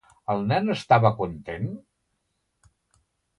El 0.33 0.39
nen 0.51 0.71
estava 0.75 1.11
content? 1.19 1.69